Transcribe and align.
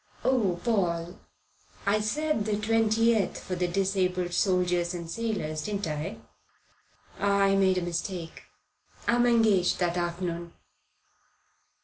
"Oh, 0.23 0.59
Paul, 0.63 1.19
I 1.85 1.99
said 2.01 2.45
the 2.45 2.53
20th 2.53 3.37
for 3.37 3.53
the 3.53 3.67
Disabled 3.67 4.33
Soldiers 4.33 4.95
and 4.95 5.07
Sailors, 5.07 5.61
didn't 5.61 5.85
I? 5.85 6.17
I 7.19 7.53
made 7.53 7.77
a 7.77 7.83
mistake. 7.83 8.45
I'm 9.07 9.27
engaged 9.27 9.77
that 9.79 9.97
afternoon." 9.97 10.53